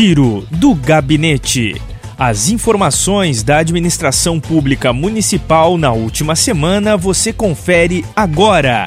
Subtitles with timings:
[0.00, 1.74] Giro do Gabinete.
[2.16, 8.86] As informações da administração pública municipal na última semana você confere agora.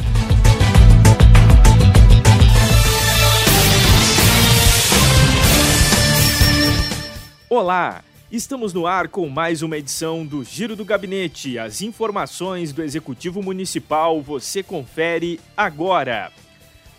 [7.48, 11.60] Olá, estamos no ar com mais uma edição do Giro do Gabinete.
[11.60, 16.32] As informações do Executivo Municipal você confere agora.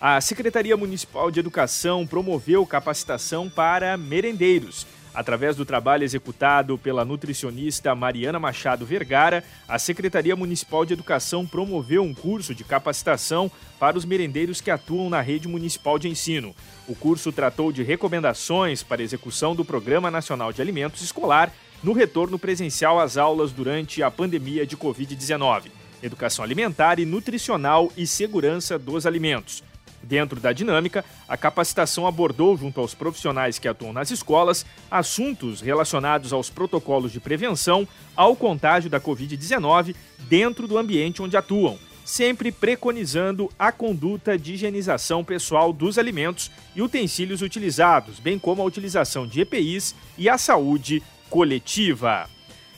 [0.01, 4.87] A Secretaria Municipal de Educação promoveu capacitação para merendeiros.
[5.15, 12.02] Através do trabalho executado pela nutricionista Mariana Machado Vergara, a Secretaria Municipal de Educação promoveu
[12.02, 16.55] um curso de capacitação para os merendeiros que atuam na rede municipal de ensino.
[16.88, 21.52] O curso tratou de recomendações para execução do Programa Nacional de Alimentos Escolar
[21.83, 25.66] no retorno presencial às aulas durante a pandemia de Covid-19,
[26.02, 29.63] educação alimentar e nutricional e segurança dos alimentos.
[30.05, 36.33] Dentro da dinâmica, a capacitação abordou, junto aos profissionais que atuam nas escolas, assuntos relacionados
[36.33, 39.95] aos protocolos de prevenção ao contágio da Covid-19
[40.29, 46.83] dentro do ambiente onde atuam, sempre preconizando a conduta de higienização pessoal dos alimentos e
[46.83, 52.29] utensílios utilizados, bem como a utilização de EPIs e a saúde coletiva.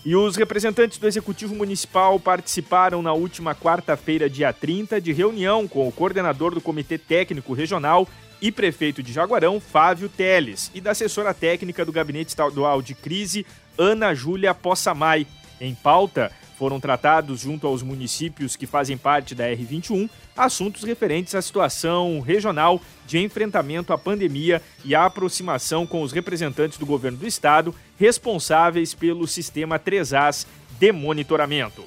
[0.06, 5.88] E os representantes do Executivo Municipal participaram na última quarta-feira, dia 30, de reunião com
[5.88, 8.06] o coordenador do Comitê Técnico Regional
[8.40, 13.44] e prefeito de Jaguarão, Fábio Teles, e da assessora técnica do Gabinete Estadual de Crise,
[13.76, 15.26] Ana Júlia Possamay.
[15.60, 21.42] Em pauta, foram tratados junto aos municípios que fazem parte da R21 assuntos referentes à
[21.42, 27.26] situação regional de enfrentamento à pandemia e à aproximação com os representantes do governo do
[27.26, 30.46] estado responsáveis pelo sistema 3As
[30.78, 31.84] de monitoramento.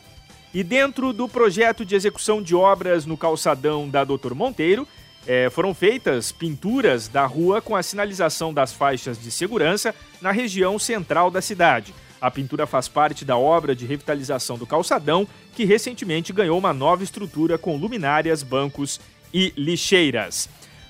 [0.53, 4.88] E dentro do projeto de execução de obras no calçadão da Doutor Monteiro,
[5.28, 10.80] eh, foram feitas pinturas da rua com a sinalização das faixas de segurança na região
[10.80, 11.94] central da cidade.
[12.22, 17.03] A pintura faz parte da obra de revitalização do calçadão, que recentemente ganhou uma nova
[17.03, 19.00] estrutura com luminárias, bancos
[19.34, 20.50] e lixeiras.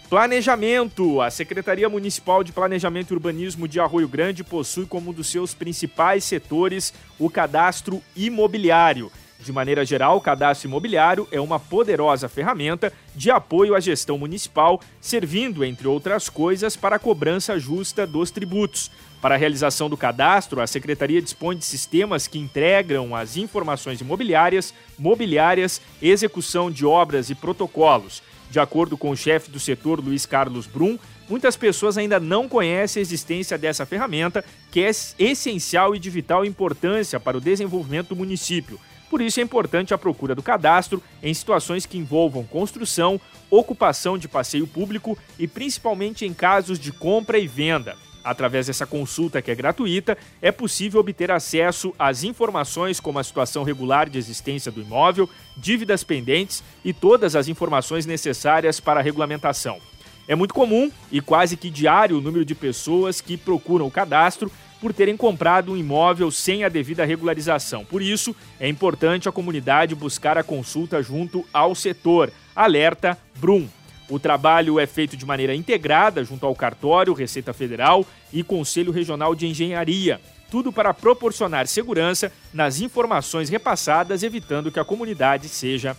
[0.10, 1.22] Planejamento.
[1.22, 5.54] A Secretaria Municipal de Planejamento e Urbanismo de Arroio Grande possui como um dos seus
[5.54, 9.12] principais setores o cadastro imobiliário.
[9.40, 14.82] De maneira geral, o cadastro imobiliário é uma poderosa ferramenta de apoio à gestão municipal,
[15.00, 18.92] servindo, entre outras coisas, para a cobrança justa dos tributos.
[19.22, 24.74] Para a realização do cadastro, a Secretaria dispõe de sistemas que integram as informações imobiliárias,
[24.98, 28.22] mobiliárias, execução de obras e protocolos.
[28.52, 30.98] De acordo com o chefe do setor, Luiz Carlos Brum,
[31.30, 36.44] muitas pessoas ainda não conhecem a existência dessa ferramenta, que é essencial e de vital
[36.44, 38.80] importância para o desenvolvimento do município.
[39.10, 44.28] Por isso é importante a procura do cadastro em situações que envolvam construção, ocupação de
[44.28, 47.98] passeio público e principalmente em casos de compra e venda.
[48.24, 53.64] Através dessa consulta, que é gratuita, é possível obter acesso às informações como a situação
[53.64, 55.28] regular de existência do imóvel,
[55.58, 59.80] dívidas pendentes e todas as informações necessárias para a regulamentação.
[60.28, 64.52] É muito comum e quase que diário o número de pessoas que procuram o cadastro
[64.82, 67.84] por terem comprado um imóvel sem a devida regularização.
[67.84, 72.32] Por isso, é importante a comunidade buscar a consulta junto ao setor.
[72.56, 73.68] Alerta Brum.
[74.10, 79.36] O trabalho é feito de maneira integrada junto ao Cartório, Receita Federal e Conselho Regional
[79.36, 80.20] de Engenharia.
[80.50, 85.96] Tudo para proporcionar segurança nas informações repassadas, evitando que a comunidade seja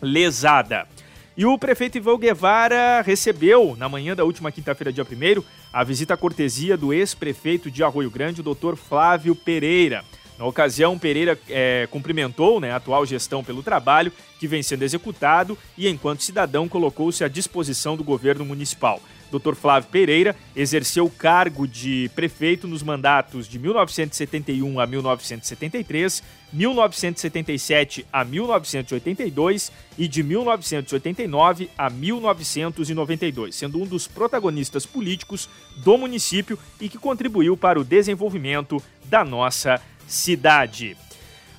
[0.00, 0.88] lesada.
[1.34, 6.14] E o prefeito Ivan Guevara recebeu, na manhã da última quinta-feira, dia 1, a visita
[6.14, 8.76] cortesia do ex-prefeito de Arroio Grande, o Dr.
[8.76, 10.04] Flávio Pereira.
[10.38, 15.56] Na ocasião, Pereira é, cumprimentou né, a atual gestão pelo trabalho que vem sendo executado
[15.78, 19.00] e, enquanto cidadão, colocou-se à disposição do governo municipal.
[19.38, 19.54] Dr.
[19.54, 26.22] Flávio Pereira exerceu o cargo de prefeito nos mandatos de 1971 a 1973,
[26.52, 35.48] 1977 a 1982 e de 1989 a 1992, sendo um dos protagonistas políticos
[35.78, 40.96] do município e que contribuiu para o desenvolvimento da nossa cidade.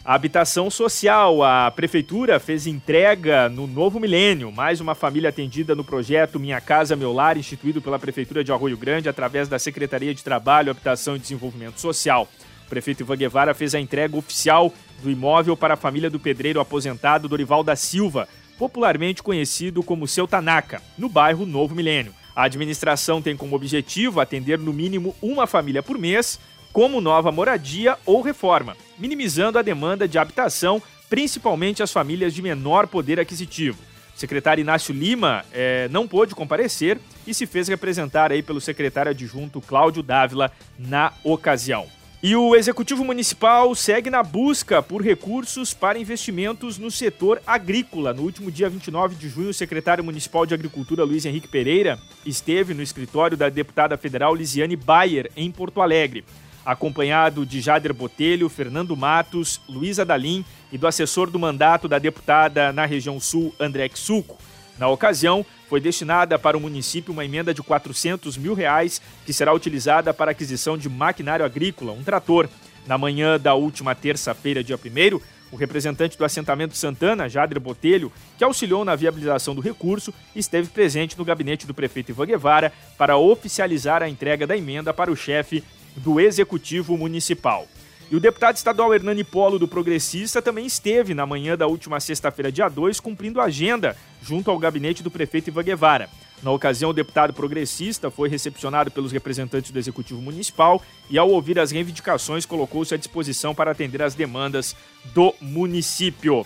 [0.06, 5.84] A habitação social, a prefeitura fez entrega no novo milênio, mais uma família atendida no
[5.84, 10.22] projeto Minha Casa Meu Lar, instituído pela prefeitura de Arroio Grande através da Secretaria de
[10.22, 12.28] Trabalho, Habitação e Desenvolvimento Social.
[12.66, 16.60] O prefeito Ivan Guevara fez a entrega oficial do imóvel para a família do pedreiro
[16.60, 18.28] aposentado Dorival da Silva,
[18.58, 22.14] popularmente conhecido como Seu Tanaka, no bairro Novo Milênio.
[22.36, 26.38] A administração tem como objetivo atender no mínimo uma família por mês
[26.74, 32.88] como nova moradia ou reforma, minimizando a demanda de habitação, principalmente as famílias de menor
[32.88, 33.78] poder aquisitivo.
[34.16, 39.12] O secretário Inácio Lima é, não pôde comparecer e se fez representar aí pelo secretário
[39.12, 41.86] adjunto Cláudio Dávila na ocasião.
[42.22, 48.14] E o Executivo Municipal segue na busca por recursos para investimentos no setor agrícola.
[48.14, 52.74] No último dia 29 de junho, o secretário municipal de Agricultura, Luiz Henrique Pereira, esteve
[52.74, 56.24] no escritório da deputada federal Lisiane Bayer, em Porto Alegre,
[56.66, 62.72] acompanhado de Jader Botelho, Fernando Matos, Luísa Dalim e do assessor do mandato da deputada
[62.72, 64.38] na região sul, André Suco.
[64.78, 69.54] Na ocasião, foi destinada para o município uma emenda de 400 mil reais que será
[69.54, 72.50] utilizada para aquisição de maquinário agrícola, um trator.
[72.86, 75.20] Na manhã da última terça-feira, dia 1
[75.54, 81.16] o representante do assentamento Santana, Jader Botelho, que auxiliou na viabilização do recurso, esteve presente
[81.16, 85.64] no gabinete do prefeito Ivan Guevara para oficializar a entrega da emenda para o chefe
[85.98, 87.68] do Executivo Municipal.
[88.12, 92.52] E o deputado estadual Hernani Polo, do Progressista, também esteve na manhã da última sexta-feira,
[92.52, 96.10] dia 2, cumprindo a agenda junto ao gabinete do prefeito Ivan Guevara.
[96.44, 101.58] Na ocasião, o deputado progressista foi recepcionado pelos representantes do Executivo Municipal e, ao ouvir
[101.58, 104.76] as reivindicações, colocou-se à disposição para atender as demandas
[105.14, 106.46] do município.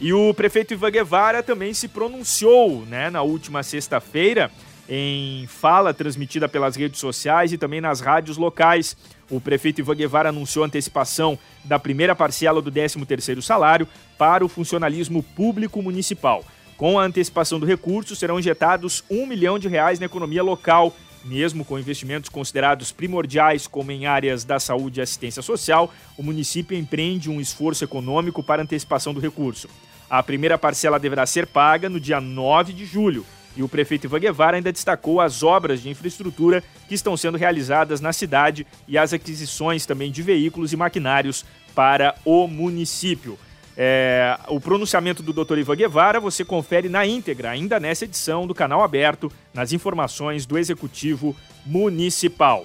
[0.00, 4.52] E o prefeito Ivan Guevara também se pronunciou né, na última sexta-feira
[4.88, 8.96] em fala transmitida pelas redes sociais e também nas rádios locais.
[9.30, 13.86] O prefeito Ivan Guevara anunciou a antecipação da primeira parcela do 13º salário
[14.16, 16.42] para o funcionalismo público municipal.
[16.78, 20.94] Com a antecipação do recurso, serão injetados um milhão de reais na economia local,
[21.24, 26.78] mesmo com investimentos considerados primordiais, como em áreas da saúde e assistência social, o município
[26.78, 29.68] empreende um esforço econômico para antecipação do recurso.
[30.08, 33.26] A primeira parcela deverá ser paga no dia 9 de julho.
[33.58, 38.00] E o prefeito Ivan Guevara ainda destacou as obras de infraestrutura que estão sendo realizadas
[38.00, 41.44] na cidade e as aquisições também de veículos e maquinários
[41.74, 43.36] para o município.
[43.76, 45.58] É, o pronunciamento do Dr.
[45.58, 50.56] Ivan Guevara você confere na íntegra, ainda nessa edição do canal aberto, nas informações do
[50.56, 51.34] Executivo
[51.66, 52.64] Municipal.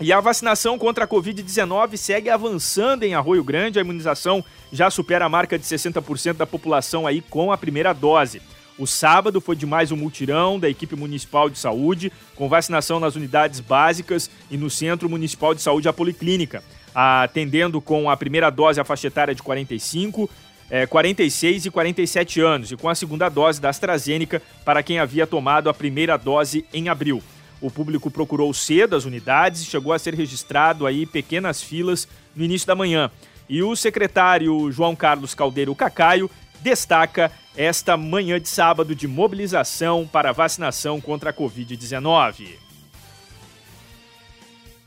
[0.00, 3.78] E a vacinação contra a Covid-19 segue avançando em Arroio Grande.
[3.78, 8.42] A imunização já supera a marca de 60% da população aí com a primeira dose.
[8.78, 13.16] O sábado foi de mais um multirão da equipe municipal de saúde, com vacinação nas
[13.16, 16.62] unidades básicas e no Centro Municipal de Saúde, a Policlínica,
[16.94, 20.28] atendendo com a primeira dose a faixa etária de 45,
[20.68, 25.26] é, 46 e 47 anos, e com a segunda dose da AstraZeneca para quem havia
[25.26, 27.22] tomado a primeira dose em abril.
[27.62, 32.44] O público procurou cedo as unidades e chegou a ser registrado aí pequenas filas no
[32.44, 33.10] início da manhã.
[33.48, 36.30] E o secretário João Carlos Caldeiro Cacaio
[36.62, 42.58] destaca esta manhã de sábado de mobilização para vacinação contra a Covid-19.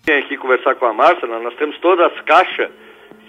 [0.06, 2.69] Vem aqui conversar com a Márcia, nós temos todas as caixas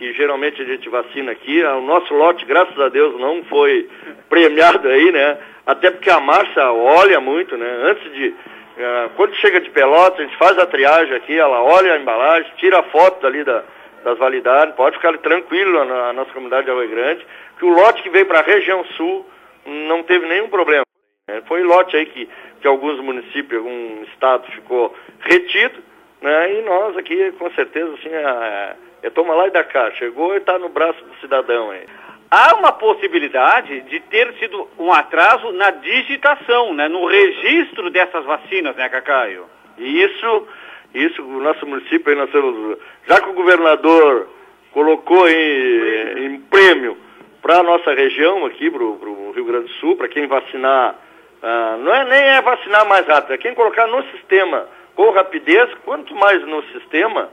[0.01, 1.63] que geralmente a gente vacina aqui.
[1.63, 3.87] O nosso lote, graças a Deus, não foi
[4.31, 5.37] premiado aí, né?
[5.67, 7.67] Até porque a Márcia olha muito, né?
[7.85, 8.29] Antes de.
[8.29, 12.51] Uh, quando chega de Pelotas, a gente faz a triagem aqui, ela olha a embalagem,
[12.57, 13.63] tira fotos ali da,
[14.05, 17.26] das validades, pode ficar tranquilo na nossa comunidade de Arroio Grande,
[17.58, 19.26] que o lote que veio para a região sul
[19.67, 20.85] não teve nenhum problema.
[21.29, 22.29] É, foi lote aí que,
[22.61, 25.81] que alguns municípios, algum estado ficou retido,
[26.20, 26.55] né?
[26.55, 29.91] E nós aqui, com certeza, assim, é, é toma lá e da cá.
[29.93, 31.87] Chegou e está no braço do cidadão aí.
[32.31, 36.88] Há uma possibilidade de ter sido um atraso na digitação, né?
[36.88, 39.46] No registro dessas vacinas, né, Cacaio?
[39.79, 40.48] Isso,
[40.94, 44.29] isso, o nosso município aí nós temos, já que o governador
[44.73, 46.97] colocou em, em prêmio
[47.43, 50.94] para a nossa região aqui, para o Rio Grande do Sul, para quem vacinar,
[51.43, 55.70] uh, não é nem é vacinar mais rápido, é quem colocar no sistema com rapidez,
[55.85, 57.31] quanto mais no sistema,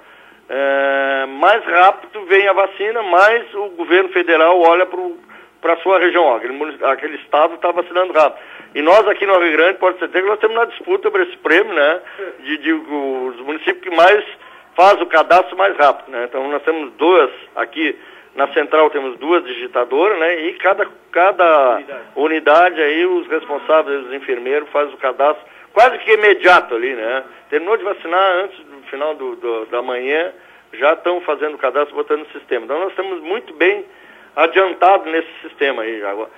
[0.49, 4.99] uh, mais rápido vem a vacina, mais o governo federal olha para
[5.63, 6.23] a sua região.
[6.23, 8.41] Ó, aquele, aquele estado está vacinando rápido.
[8.75, 11.37] E nós aqui no Rio Grande, pode ser que nós temos na disputa por esse
[11.37, 12.01] prêmio, né?
[12.39, 14.23] De, de os municípios que mais
[14.75, 16.25] faz o cadastro mais rápido, né?
[16.25, 17.97] Então nós temos duas aqui
[18.35, 20.41] na central temos duas digitadoras, né?
[20.41, 22.03] E cada, cada unidade.
[22.15, 27.23] unidade aí, os responsáveis, os enfermeiros, fazem o cadastro quase que imediato ali, né?
[27.49, 30.31] Terminou de vacinar antes do final do, do da manhã,
[30.73, 32.65] já estão fazendo o cadastro, botando no sistema.
[32.65, 33.85] Então nós estamos muito bem
[34.37, 36.29] adiantados nesse sistema aí já agora.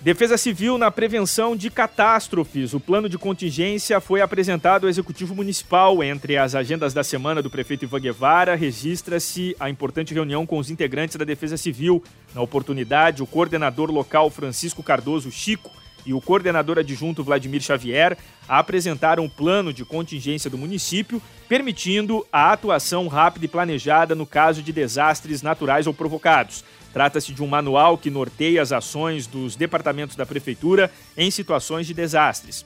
[0.00, 2.72] Defesa Civil na prevenção de catástrofes.
[2.72, 6.04] O plano de contingência foi apresentado ao Executivo Municipal.
[6.04, 10.70] Entre as agendas da semana do prefeito Ivan Guevara, registra-se a importante reunião com os
[10.70, 12.00] integrantes da Defesa Civil.
[12.32, 15.77] Na oportunidade, o coordenador local Francisco Cardoso Chico
[16.08, 18.16] e o coordenador adjunto Vladimir Xavier
[18.48, 24.62] apresentaram um plano de contingência do município, permitindo a atuação rápida e planejada no caso
[24.62, 26.64] de desastres naturais ou provocados.
[26.94, 31.92] Trata-se de um manual que norteia as ações dos departamentos da Prefeitura em situações de
[31.92, 32.64] desastres.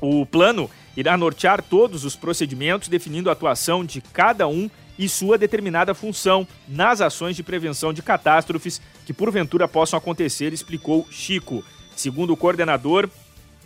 [0.00, 5.38] O plano irá nortear todos os procedimentos, definindo a atuação de cada um e sua
[5.38, 11.62] determinada função nas ações de prevenção de catástrofes que porventura possam acontecer, explicou Chico.
[12.00, 13.10] Segundo o coordenador,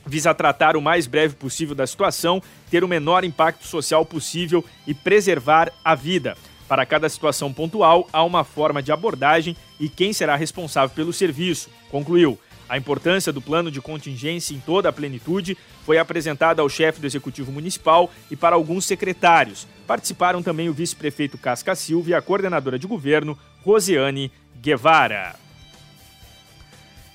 [0.05, 4.93] visa tratar o mais breve possível da situação, ter o menor impacto social possível e
[4.93, 6.37] preservar a vida.
[6.67, 11.71] Para cada situação pontual, há uma forma de abordagem e quem será responsável pelo serviço,
[11.93, 12.37] concluiu.
[12.69, 17.07] A importância do plano de contingência em toda a plenitude foi apresentada ao chefe do
[17.07, 19.65] Executivo Municipal e para alguns secretários.
[19.87, 25.44] Participaram também o vice-prefeito Casca Silva e a coordenadora de governo, Rosiane Guevara.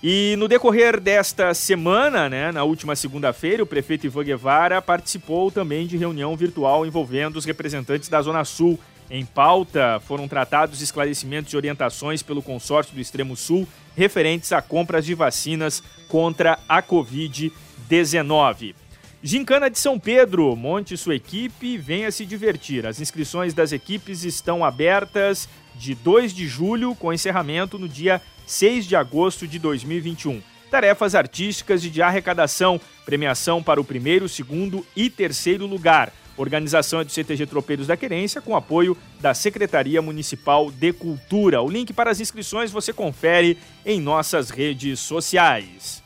[0.01, 5.85] E no decorrer desta semana, né, na última segunda-feira, o prefeito Ivan Guevara participou também
[5.85, 8.79] de reunião virtual envolvendo os representantes da Zona Sul.
[9.11, 15.05] Em pauta foram tratados esclarecimentos e orientações pelo consórcio do Extremo Sul referentes a compras
[15.05, 18.75] de vacinas contra a Covid-19.
[19.21, 22.87] Gincana de São Pedro, monte sua equipe, venha se divertir.
[22.87, 28.85] As inscrições das equipes estão abertas de 2 de julho, com encerramento no dia 6
[28.85, 30.41] de agosto de 2021.
[30.69, 36.11] Tarefas artísticas e de arrecadação, premiação para o primeiro, segundo e terceiro lugar.
[36.37, 41.61] Organização é do CTG Tropeiros da Querência, com apoio da Secretaria Municipal de Cultura.
[41.61, 46.03] O link para as inscrições você confere em nossas redes sociais.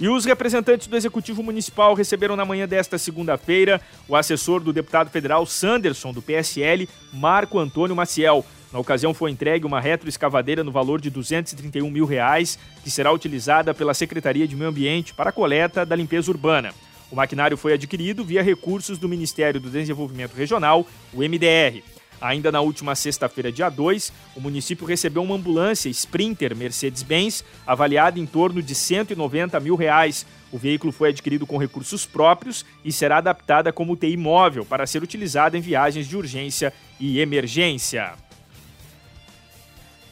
[0.00, 5.10] E os representantes do Executivo Municipal receberam na manhã desta segunda-feira o assessor do deputado
[5.10, 8.44] federal Sanderson, do PSL, Marco Antônio Maciel.
[8.72, 13.74] Na ocasião foi entregue uma retroescavadeira no valor de 231 mil reais, que será utilizada
[13.74, 16.72] pela Secretaria de Meio Ambiente para a coleta da limpeza urbana.
[17.10, 21.82] O maquinário foi adquirido via recursos do Ministério do Desenvolvimento Regional, o MDR.
[22.20, 28.26] Ainda na última sexta-feira, dia 2, o município recebeu uma ambulância Sprinter Mercedes-Benz avaliada em
[28.26, 30.24] torno de 190 mil reais.
[30.52, 35.02] O veículo foi adquirido com recursos próprios e será adaptada como UTI móvel para ser
[35.02, 38.12] utilizada em viagens de urgência e emergência.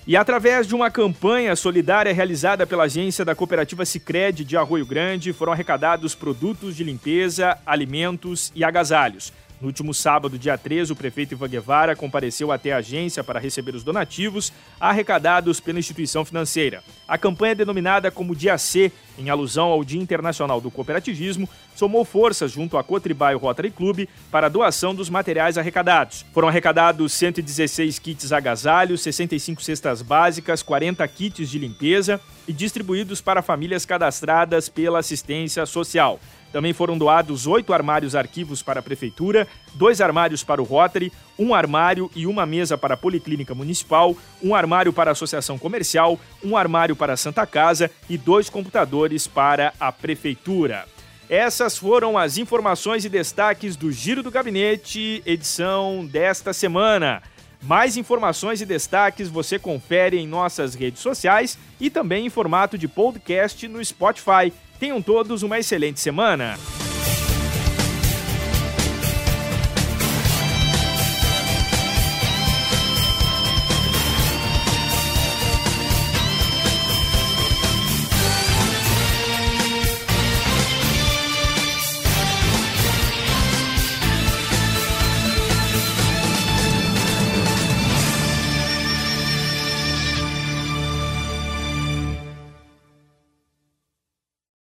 [0.08, 5.34] E através de uma campanha solidária realizada pela agência da cooperativa Sicredi de Arroio Grande,
[5.34, 9.34] foram arrecadados produtos de limpeza, alimentos e agasalhos.
[9.60, 13.74] No último sábado, dia 13, o prefeito Ivan Guevara compareceu até a agência para receber
[13.74, 16.80] os donativos arrecadados pela instituição financeira.
[17.08, 22.52] A campanha denominada como Dia C, em alusão ao Dia Internacional do Cooperativismo, somou forças
[22.52, 26.24] junto à Cotribá Rotary Club para a doação dos materiais arrecadados.
[26.32, 33.42] Foram arrecadados 116 kits agasalhos, 65 cestas básicas, 40 kits de limpeza e distribuídos para
[33.42, 36.20] famílias cadastradas pela assistência social.
[36.52, 41.54] Também foram doados oito armários arquivos para a Prefeitura, dois armários para o Rotary, um
[41.54, 46.56] armário e uma mesa para a Policlínica Municipal, um armário para a Associação Comercial, um
[46.56, 50.86] armário para a Santa Casa e dois computadores para a Prefeitura.
[51.28, 57.22] Essas foram as informações e destaques do Giro do Gabinete, edição desta semana.
[57.60, 62.88] Mais informações e destaques você confere em nossas redes sociais e também em formato de
[62.88, 64.52] podcast no Spotify.
[64.78, 66.56] Tenham todos uma excelente semana.